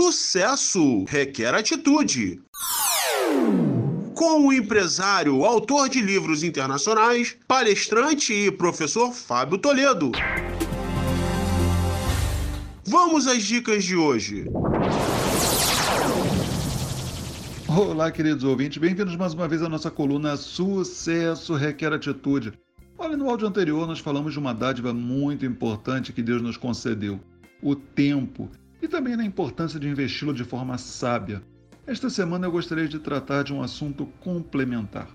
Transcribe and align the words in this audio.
Sucesso 0.00 1.02
requer 1.08 1.52
atitude. 1.52 2.40
Com 4.14 4.46
o 4.46 4.52
empresário, 4.52 5.44
autor 5.44 5.88
de 5.88 6.00
livros 6.00 6.44
internacionais, 6.44 7.36
palestrante 7.48 8.32
e 8.32 8.48
professor 8.48 9.12
Fábio 9.12 9.58
Toledo. 9.58 10.12
Vamos 12.84 13.26
às 13.26 13.42
dicas 13.42 13.82
de 13.82 13.96
hoje. 13.96 14.44
Olá, 17.66 18.12
queridos 18.12 18.44
ouvintes, 18.44 18.78
bem-vindos 18.78 19.16
mais 19.16 19.34
uma 19.34 19.48
vez 19.48 19.64
à 19.64 19.68
nossa 19.68 19.90
coluna 19.90 20.36
Sucesso 20.36 21.54
Requer 21.54 21.92
Atitude. 21.92 22.52
Olha, 22.96 23.16
no 23.16 23.28
áudio 23.28 23.48
anterior 23.48 23.84
nós 23.84 23.98
falamos 23.98 24.32
de 24.32 24.38
uma 24.38 24.54
dádiva 24.54 24.94
muito 24.94 25.44
importante 25.44 26.12
que 26.12 26.22
Deus 26.22 26.40
nos 26.40 26.56
concedeu: 26.56 27.18
o 27.60 27.74
tempo, 27.74 28.48
e 28.80 28.88
também 28.88 29.16
na 29.16 29.24
importância 29.24 29.78
de 29.78 29.88
investi-lo 29.88 30.32
de 30.32 30.44
forma 30.44 30.78
sábia. 30.78 31.42
Esta 31.86 32.10
semana 32.10 32.46
eu 32.46 32.52
gostaria 32.52 32.86
de 32.86 32.98
tratar 32.98 33.44
de 33.44 33.52
um 33.52 33.62
assunto 33.62 34.06
complementar. 34.20 35.08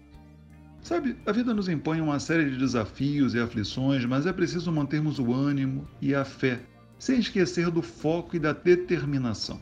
Sabe, 0.81 1.15
a 1.25 1.31
vida 1.31 1.53
nos 1.53 1.69
impõe 1.69 2.01
uma 2.01 2.19
série 2.19 2.49
de 2.49 2.57
desafios 2.57 3.33
e 3.33 3.39
aflições, 3.39 4.03
mas 4.05 4.25
é 4.25 4.33
preciso 4.33 4.71
mantermos 4.71 5.17
o 5.17 5.33
ânimo 5.33 5.87
e 6.01 6.13
a 6.13 6.25
fé, 6.25 6.59
sem 6.99 7.19
esquecer 7.19 7.71
do 7.71 7.81
foco 7.81 8.35
e 8.35 8.39
da 8.39 8.51
determinação. 8.51 9.61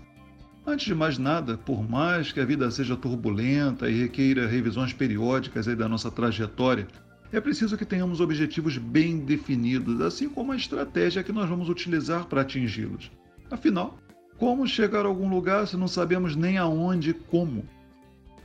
Antes 0.66 0.86
de 0.86 0.96
mais 0.96 1.18
nada, 1.18 1.58
por 1.58 1.88
mais 1.88 2.32
que 2.32 2.40
a 2.40 2.46
vida 2.46 2.70
seja 2.72 2.96
turbulenta 2.96 3.90
e 3.90 4.02
requeira 4.02 4.48
revisões 4.48 4.94
periódicas 4.94 5.66
da 5.66 5.90
nossa 5.90 6.10
trajetória, 6.10 6.88
é 7.32 7.40
preciso 7.40 7.78
que 7.78 7.86
tenhamos 7.86 8.20
objetivos 8.20 8.78
bem 8.78 9.20
definidos, 9.20 10.02
assim 10.02 10.28
como 10.28 10.52
a 10.52 10.56
estratégia 10.56 11.24
que 11.24 11.32
nós 11.32 11.48
vamos 11.48 11.70
utilizar 11.70 12.26
para 12.26 12.42
atingi-los. 12.42 13.12
Afinal, 13.52 13.98
como 14.38 14.66
chegar 14.66 15.06
a 15.06 15.10
algum 15.10 15.30
lugar 15.30 15.68
se 15.68 15.76
não 15.76 15.88
sabemos 15.88 16.38
nem 16.38 16.58
aonde 16.58 17.10
e 17.10 17.14
como? 17.14 17.68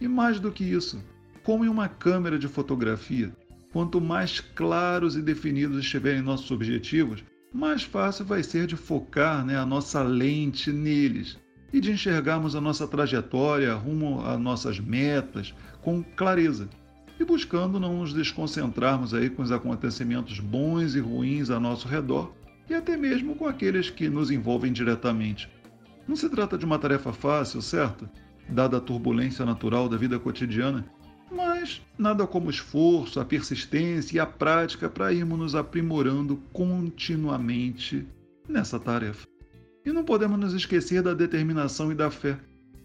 E 0.01 0.09
mais 0.09 0.41
do 0.41 0.51
que 0.51 0.65
isso, 0.65 1.03
como 1.45 1.65
em 1.65 1.69
uma 1.69 1.89
câmera 1.89 2.37
de 2.37 2.49
fotografia, 2.49 3.33
quanto 3.73 4.01
mais 4.01 4.41
claros 4.41 5.17
e 5.17 5.23
definidos 5.23 5.79
estiverem 5.79 6.21
nossos 6.21 6.51
objetivos, 6.51 7.25
mais 7.53 7.85
fácil 7.85 8.25
vai 8.25 8.43
ser 8.43 8.67
de 8.67 8.77
focar 8.77 9.47
né, 9.47 9.57
a 9.57 9.65
nossa 9.65 10.03
lente 10.03 10.73
neles 10.73 11.39
e 11.73 11.81
de 11.81 11.93
enxergarmos 11.93 12.57
a 12.57 12.61
nossa 12.61 12.87
trajetória 12.87 13.73
rumo 13.75 14.21
a 14.23 14.37
nossas 14.37 14.81
metas 14.81 15.55
com 15.83 16.03
clareza 16.03 16.69
e 17.19 17.25
buscando 17.25 17.79
não 17.79 17.99
nos 17.99 18.13
desconcentrarmos 18.13 19.15
aí 19.15 19.31
com 19.31 19.43
os 19.43 19.53
acontecimentos 19.53 20.41
bons 20.41 20.95
e 20.95 21.01
ruins 21.01 21.49
a 21.49 21.61
nosso 21.61 21.87
redor 21.87 22.35
e 22.69 22.75
até 22.75 22.97
mesmo 22.97 23.37
com 23.37 23.47
aqueles 23.47 23.91
que 23.91 24.09
nos 24.09 24.31
envolvem 24.31 24.73
diretamente. 24.73 25.49
Não 26.07 26.17
se 26.17 26.29
trata 26.29 26.57
de 26.57 26.65
uma 26.65 26.79
tarefa 26.79 27.13
fácil, 27.13 27.61
certo? 27.61 28.09
Dada 28.49 28.77
a 28.77 28.81
turbulência 28.81 29.45
natural 29.45 29.89
da 29.89 29.97
vida 29.97 30.19
cotidiana, 30.19 30.87
mas 31.31 31.83
nada 31.99 32.27
como 32.27 32.51
esforço, 32.51 33.19
a 33.19 33.25
persistência 33.25 34.17
e 34.17 34.21
a 34.21 34.27
prática 34.27 34.89
para 34.89 35.13
irmos 35.13 35.39
nos 35.39 35.55
aprimorando 35.55 36.37
continuamente 36.53 38.07
nessa 38.49 38.79
tarefa. 38.79 39.27
E 39.85 39.93
não 39.93 40.05
podemos 40.05 40.39
nos 40.39 40.55
esquecer 40.55 41.03
da 41.03 41.15
determinação 41.15 41.91
e 41.91 41.95
da 41.95 42.11
fé. 42.11 42.39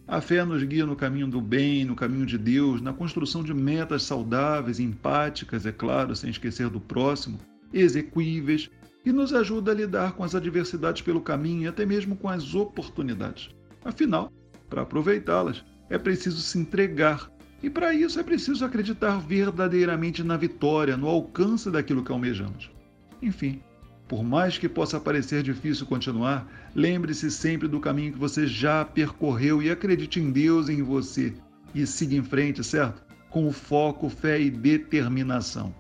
A 0.08 0.20
fé 0.20 0.44
nos 0.44 0.64
guia 0.64 0.86
no 0.86 0.96
caminho 0.96 1.28
do 1.28 1.40
bem, 1.40 1.86
no 1.86 1.96
caminho 1.96 2.26
de 2.26 2.38
Deus, 2.38 2.82
na 2.82 2.92
construção 2.92 3.44
de 3.44 3.54
metas 3.54 4.04
saudáveis, 4.04 4.80
empáticas, 4.80 5.66
é 5.66 5.72
claro, 5.72 6.16
sem 6.16 6.30
esquecer 6.30 6.70
do 6.70 6.82
próximo, 6.82 7.40
execuíveis, 7.72 8.70
e 9.06 9.12
nos 9.12 9.34
ajuda 9.34 9.72
a 9.72 9.76
lidar 9.76 10.14
com 10.14 10.24
as 10.24 10.36
adversidades 10.36 11.02
pelo 11.02 11.22
caminho 11.22 11.64
e 11.64 11.68
até 11.68 11.86
mesmo 11.86 12.16
com 12.16 12.30
as 12.30 12.54
oportunidades. 12.54 13.50
Afinal, 13.84 14.32
para 14.70 14.84
aproveitá-las, 14.84 15.64
é 15.90 15.98
preciso 15.98 16.40
se 16.42 16.58
entregar, 16.58 17.32
e 17.62 17.70
para 17.70 17.94
isso 17.94 18.20
é 18.20 18.24
preciso 18.24 18.64
acreditar 18.64 19.20
verdadeiramente 19.20 20.24
na 20.24 20.38
vitória, 20.38 20.96
no 20.96 21.08
alcance 21.08 21.70
daquilo 21.70 22.04
que 22.04 22.12
almejamos. 22.12 22.72
Enfim, 23.22 23.62
por 24.08 24.24
mais 24.24 24.58
que 24.58 24.68
possa 24.68 25.00
parecer 25.00 25.44
difícil 25.44 25.86
continuar, 25.86 26.46
lembre-se 26.76 27.32
sempre 27.32 27.68
do 27.68 27.80
caminho 27.80 28.14
que 28.14 28.20
você 28.20 28.46
já 28.46 28.84
percorreu 28.84 29.62
e 29.62 29.70
acredite 29.70 30.20
em 30.20 30.32
Deus 30.32 30.70
e 30.70 30.74
em 30.74 30.82
você. 30.82 31.34
E 31.74 31.86
siga 31.86 32.16
em 32.16 32.24
frente, 32.24 32.64
certo? 32.64 33.04
Com 33.30 33.52
foco, 33.52 34.10
fé 34.10 34.42
e 34.42 34.50
determinação. 34.50 35.74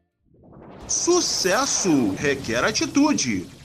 Sucesso 0.87 2.15
requer 2.17 2.65
atitude. 2.65 3.56